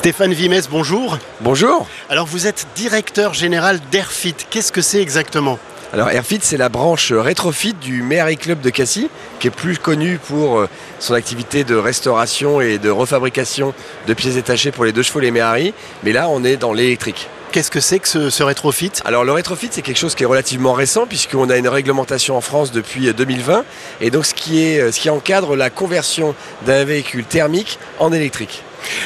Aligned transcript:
Stéphane 0.00 0.32
Vimès, 0.32 0.66
bonjour. 0.70 1.18
Bonjour. 1.42 1.86
Alors 2.08 2.24
vous 2.24 2.46
êtes 2.46 2.66
directeur 2.74 3.34
général 3.34 3.78
d'Airfit. 3.90 4.34
Qu'est-ce 4.48 4.72
que 4.72 4.80
c'est 4.80 5.02
exactement? 5.02 5.58
Alors 5.92 6.08
Airfit, 6.08 6.38
c'est 6.40 6.56
la 6.56 6.70
branche 6.70 7.12
rétrofit 7.12 7.74
du 7.74 8.02
Méhari 8.02 8.38
Club 8.38 8.62
de 8.62 8.70
Cassis, 8.70 9.08
qui 9.40 9.48
est 9.48 9.50
plus 9.50 9.76
connu 9.76 10.16
pour 10.16 10.60
euh, 10.60 10.68
son 11.00 11.12
activité 11.12 11.64
de 11.64 11.76
restauration 11.76 12.62
et 12.62 12.78
de 12.78 12.88
refabrication 12.88 13.74
de 14.06 14.14
pièces 14.14 14.36
détachées 14.36 14.72
pour 14.72 14.86
les 14.86 14.92
deux 14.92 15.02
chevaux 15.02 15.20
les 15.20 15.30
Méhari. 15.30 15.74
Mais 16.02 16.12
là, 16.12 16.30
on 16.30 16.44
est 16.44 16.56
dans 16.56 16.72
l'électrique. 16.72 17.28
Qu'est-ce 17.52 17.70
que 17.70 17.80
c'est 17.80 17.98
que 17.98 18.08
ce, 18.08 18.30
ce 18.30 18.42
rétrofit? 18.42 18.92
Alors 19.04 19.24
le 19.24 19.32
rétrofit, 19.32 19.68
c'est 19.70 19.82
quelque 19.82 19.98
chose 19.98 20.14
qui 20.14 20.22
est 20.22 20.26
relativement 20.26 20.72
récent 20.72 21.04
puisqu'on 21.06 21.50
a 21.50 21.58
une 21.58 21.68
réglementation 21.68 22.38
en 22.38 22.40
France 22.40 22.72
depuis 22.72 23.12
2020 23.12 23.66
et 24.00 24.10
donc 24.10 24.24
ce 24.24 24.32
qui, 24.32 24.64
est, 24.64 24.80
euh, 24.80 24.92
ce 24.92 24.98
qui 24.98 25.10
encadre 25.10 25.56
la 25.56 25.68
conversion 25.68 26.34
d'un 26.64 26.84
véhicule 26.84 27.24
thermique 27.26 27.78
en 27.98 28.14
électrique. 28.14 28.62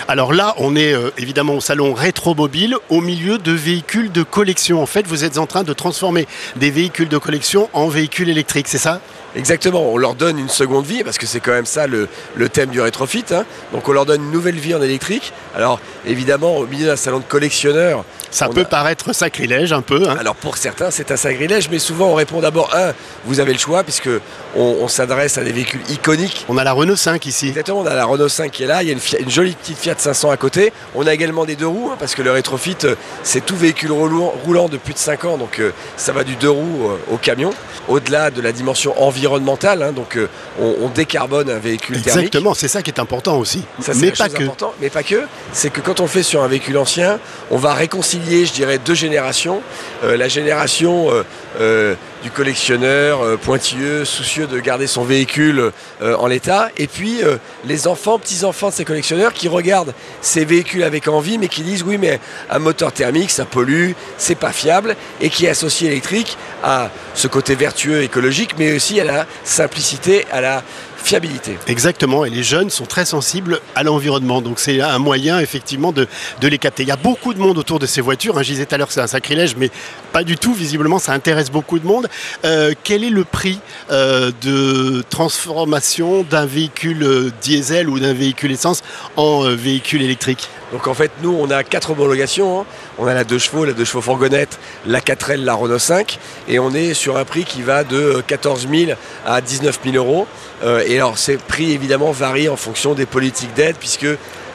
Alors 0.08 0.32
là, 0.32 0.54
on 0.58 0.76
est 0.76 0.94
euh, 0.94 1.10
évidemment 1.18 1.54
au 1.54 1.60
salon 1.60 1.92
Rétromobile, 1.94 2.76
au 2.88 3.00
milieu 3.00 3.38
de 3.38 3.52
véhicules 3.52 4.12
de 4.12 4.22
collection. 4.22 4.82
En 4.82 4.86
fait, 4.86 5.06
vous 5.06 5.24
êtes 5.24 5.38
en 5.38 5.46
train 5.46 5.62
de 5.62 5.72
transformer 5.72 6.26
des 6.56 6.70
véhicules 6.70 7.08
de 7.08 7.18
collection 7.18 7.68
en 7.72 7.88
véhicules 7.88 8.28
électriques, 8.28 8.68
c'est 8.68 8.78
ça? 8.78 9.00
Exactement, 9.36 9.92
on 9.92 9.96
leur 9.96 10.14
donne 10.14 10.38
une 10.38 10.48
seconde 10.48 10.86
vie, 10.86 11.02
parce 11.02 11.18
que 11.18 11.26
c'est 11.26 11.40
quand 11.40 11.50
même 11.52 11.66
ça 11.66 11.86
le, 11.88 12.08
thème 12.48 12.70
du 12.70 12.80
rétrofit. 12.80 13.24
hein. 13.32 13.44
Donc 13.72 13.88
on 13.88 13.92
leur 13.92 14.06
donne 14.06 14.22
une 14.22 14.30
nouvelle 14.30 14.54
vie 14.54 14.74
en 14.74 14.82
électrique. 14.82 15.32
Alors 15.56 15.80
évidemment, 16.06 16.56
au 16.56 16.66
milieu 16.66 16.86
d'un 16.86 16.96
salon 16.96 17.18
de 17.18 17.24
collectionneurs, 17.24 18.04
Ça 18.34 18.48
peut 18.48 18.62
a- 18.62 18.64
paraître 18.64 19.12
sacrilège 19.14 19.72
un 19.72 19.82
peu. 19.82 20.08
hein. 20.08 20.16
alors 20.18 20.34
pour 20.34 20.56
certains 20.56 20.90
c'est 20.90 21.10
un 21.10 21.16
sacrilège, 21.16 21.68
mais 21.70 21.78
souvent 21.78 22.08
on 22.08 22.14
répond 22.14 22.40
d'abord, 22.40 22.74
un, 22.74 22.92
vous 23.24 23.40
avez 23.40 23.52
le 23.52 23.58
choix, 23.58 23.82
puisque 23.84 24.08
on, 24.56 24.76
on 24.80 24.88
s'adresse 24.88 25.38
à 25.38 25.44
des 25.44 25.52
véhicules 25.52 25.80
iconiques. 25.90 26.44
On 26.48 26.58
a 26.58 26.64
la 26.64 26.72
Renault 26.72 26.96
5 26.96 27.24
ici. 27.26 27.48
Exactement, 27.48 27.80
on 27.80 27.86
a 27.86 27.94
la 27.94 28.04
Renault 28.04 28.28
5 28.28 28.50
qui 28.50 28.64
est 28.64 28.66
là, 28.66 28.82
il 28.82 28.86
y 28.86 28.90
a 28.90 28.92
une, 28.92 29.00
Fiat- 29.00 29.20
une 29.20 29.30
jolie 29.30 29.52
petite 29.54 29.78
Fiat 29.78 29.94
500 29.96 30.30
à 30.30 30.36
côté. 30.36 30.72
On 30.94 31.06
a 31.06 31.14
également 31.14 31.44
des 31.44 31.56
deux 31.56 31.66
roues, 31.66 31.90
hein, 31.92 31.96
parce 31.98 32.14
que 32.14 32.22
le 32.22 32.30
rétrofit, 32.32 32.76
euh, 32.84 32.94
c'est 33.22 33.44
tout 33.44 33.56
véhicule 33.56 33.92
roulant, 33.92 34.34
roulant 34.44 34.68
de 34.68 34.76
plus 34.78 34.94
de 34.94 34.98
5 34.98 35.24
ans, 35.26 35.38
donc 35.38 35.58
euh, 35.60 35.70
ça 35.96 36.12
va 36.12 36.24
du 36.24 36.34
deux 36.36 36.50
roues 36.50 36.88
euh, 36.88 37.14
au 37.14 37.16
camion. 37.18 37.50
Au-delà 37.88 38.30
de 38.30 38.40
la 38.40 38.50
dimension 38.52 39.00
environnementale, 39.02 39.82
hein, 39.82 39.92
donc 39.92 40.16
euh, 40.16 40.28
on, 40.60 40.74
on 40.82 40.88
décarbone 40.88 41.50
un 41.50 41.58
véhicule 41.58 42.00
thermique. 42.02 42.26
Exactement, 42.26 42.54
c'est 42.54 42.68
ça 42.68 42.82
qui 42.82 42.90
est 42.90 42.98
important 43.00 43.36
aussi. 43.38 43.62
Ça, 43.80 43.92
c'est 43.94 44.00
Mais 44.00 44.10
pas 44.10 44.28
que. 44.28 44.44
mais 44.80 44.90
pas 44.90 45.02
que. 45.02 45.22
C'est 45.52 45.70
que 45.70 45.80
quand 45.80 46.00
on 46.00 46.04
le 46.04 46.08
fait 46.08 46.22
sur 46.22 46.42
un 46.42 46.48
véhicule 46.48 46.78
ancien, 46.78 47.18
on 47.50 47.58
va 47.58 47.74
réconcilier, 47.74 48.23
je 48.24 48.52
dirais, 48.52 48.78
deux 48.78 48.94
générations. 48.94 49.62
Euh, 50.02 50.16
la 50.16 50.28
génération 50.28 51.10
euh, 51.10 51.22
euh, 51.60 51.94
du 52.22 52.30
collectionneur 52.30 53.38
pointilleux, 53.38 54.04
soucieux 54.04 54.46
de 54.46 54.58
garder 54.58 54.86
son 54.86 55.04
véhicule 55.04 55.72
en 56.00 56.26
l'état, 56.26 56.70
et 56.78 56.86
puis 56.86 57.20
les 57.66 57.86
enfants, 57.86 58.18
petits-enfants 58.18 58.70
de 58.70 58.72
ces 58.72 58.86
collectionneurs 58.86 59.34
qui 59.34 59.46
regardent 59.46 59.92
ces 60.22 60.46
véhicules 60.46 60.84
avec 60.84 61.06
envie, 61.06 61.36
mais 61.36 61.48
qui 61.48 61.60
disent 61.60 61.82
oui, 61.82 61.98
mais 61.98 62.18
un 62.48 62.58
moteur 62.60 62.92
thermique, 62.92 63.30
ça 63.30 63.44
pollue, 63.44 63.90
c'est 64.16 64.36
pas 64.36 64.52
fiable, 64.52 64.96
et 65.20 65.28
qui 65.28 65.46
associe 65.46 65.86
l'électrique 65.90 66.38
à 66.64 66.90
ce 67.14 67.28
côté 67.28 67.54
vertueux 67.54 68.02
écologique, 68.02 68.54
mais 68.58 68.74
aussi 68.74 68.98
à 68.98 69.04
la 69.04 69.26
simplicité, 69.44 70.26
à 70.32 70.40
la 70.40 70.62
fiabilité. 70.96 71.58
Exactement, 71.66 72.24
et 72.24 72.30
les 72.30 72.42
jeunes 72.42 72.70
sont 72.70 72.86
très 72.86 73.04
sensibles 73.04 73.60
à 73.74 73.82
l'environnement, 73.82 74.40
donc 74.40 74.58
c'est 74.58 74.80
un 74.80 74.98
moyen 74.98 75.38
effectivement 75.38 75.92
de, 75.92 76.08
les 76.42 76.58
capter. 76.58 76.82
Il 76.82 76.88
y 76.88 76.92
a 76.92 76.96
beaucoup 76.96 77.34
de 77.34 77.38
monde 77.38 77.58
autour 77.58 77.78
de 77.78 77.84
ces 77.84 78.00
voitures, 78.00 78.38
hein. 78.38 78.42
je 78.42 78.52
disais 78.52 78.64
tout 78.64 78.74
à 78.74 78.78
l'heure 78.78 78.90
c'est 78.90 79.02
un 79.02 79.06
sacrilège, 79.06 79.54
mais 79.56 79.70
pas 80.12 80.24
du 80.24 80.38
tout, 80.38 80.54
visiblement 80.54 80.98
ça 80.98 81.12
intéresse 81.12 81.50
beaucoup 81.50 81.78
de 81.78 81.86
monde. 81.86 82.08
Euh, 82.46 82.72
quel 82.82 83.04
est 83.04 83.10
le 83.10 83.24
prix 83.24 83.60
euh, 83.90 84.32
de 84.40 85.04
transformation 85.10 86.22
d'un 86.22 86.46
véhicule 86.46 87.02
euh, 87.02 87.32
diesel 87.42 87.90
ou 87.90 88.00
d'un 88.00 88.14
véhicule 88.14 88.52
essence 88.52 88.82
en 89.16 89.42
véhicule 89.42 90.00
électrique? 90.00 90.48
Donc 90.74 90.88
en 90.88 90.94
fait, 90.94 91.12
nous, 91.22 91.30
on 91.30 91.50
a 91.50 91.62
quatre 91.62 91.92
homologations. 91.92 92.60
hein. 92.60 92.64
On 92.98 93.06
a 93.06 93.14
la 93.14 93.22
2 93.22 93.38
chevaux, 93.38 93.64
la 93.64 93.74
2 93.74 93.84
chevaux 93.84 94.00
fourgonnette, 94.00 94.58
la 94.86 94.98
4L, 94.98 95.44
la 95.44 95.54
Renault 95.54 95.78
5. 95.78 96.18
Et 96.48 96.58
on 96.58 96.74
est 96.74 96.94
sur 96.94 97.16
un 97.16 97.24
prix 97.24 97.44
qui 97.44 97.62
va 97.62 97.84
de 97.84 97.96
euh, 97.96 98.22
14 98.26 98.66
000 98.68 98.90
à 99.24 99.40
19 99.40 99.78
000 99.84 99.96
euros. 99.96 100.26
Euh, 100.64 100.82
et 100.84 100.96
alors, 100.96 101.16
ces 101.16 101.36
prix, 101.36 101.70
évidemment, 101.70 102.10
varient 102.10 102.48
en 102.48 102.56
fonction 102.56 102.94
des 102.94 103.06
politiques 103.06 103.54
d'aide, 103.54 103.76
puisque, 103.78 104.08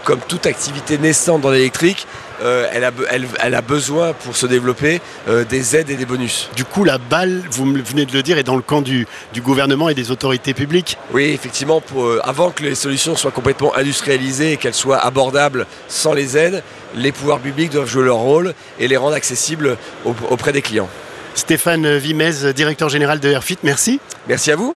comme 0.09 0.22
toute 0.28 0.47
activité 0.47 0.97
naissante 0.97 1.42
dans 1.42 1.52
l'électrique, 1.52 2.08
euh, 2.42 2.66
elle, 2.74 2.84
a, 2.84 2.90
be- 2.90 3.06
elle- 3.12 3.28
elle 3.44 3.53
a 3.53 3.62
besoin, 3.62 4.14
pour 4.14 4.36
se 4.36 4.47
développer, 4.47 5.02
euh, 5.28 5.46
des 5.46 5.75
aides 5.75 5.92
et 5.92 5.96
des 5.96 6.06
bonus. 6.08 6.50
Du 6.56 6.66
coup, 6.66 6.84
la 6.84 6.97
balle, 6.97 7.44
vous 7.52 7.64
me 7.66 7.80
venez 7.80 8.08
de 8.08 8.14
le 8.14 8.24
dire, 8.24 8.40
est 8.40 8.44
dans 8.44 8.56
le 8.56 8.64
camp 8.64 8.81
du, 8.81 9.06
du 9.34 9.42
gouvernement 9.42 9.88
et 9.88 9.94
des 9.94 10.09
autorités 10.09 10.56
publiques. 10.56 10.98
Oui, 11.14 11.25
effectivement, 11.25 11.80
pour, 11.80 12.06
euh, 12.06 12.19
avant 12.24 12.50
que 12.50 12.64
les 12.64 12.74
solutions 12.74 13.16
soient 13.16 13.30
complètement 13.30 13.75
industrialisées 13.78 14.53
et 14.53 14.58
qu'elles 14.58 14.74
soient 14.74 14.98
abordables 14.98 15.68
sans 15.88 16.14
les 16.14 16.36
aides, 16.36 16.64
les 16.96 17.12
pouvoirs 17.12 17.38
publics 17.38 17.72
doivent 17.72 17.88
jouer 17.88 18.06
leur 18.06 18.18
rôle 18.18 18.56
et 18.80 18.88
les 18.88 18.98
rendre 18.98 19.14
accessibles 19.16 19.78
au- 20.06 20.16
auprès 20.31 20.52
des 20.53 20.64
clients. 20.64 20.90
Stéphane 21.36 21.98
Vimez, 21.98 22.52
directeur 22.56 22.90
général 22.90 23.19
de 23.19 23.30
Airfit, 23.30 23.59
merci. 23.62 24.00
Merci 24.28 24.52
à 24.52 24.56
vous. 24.56 24.68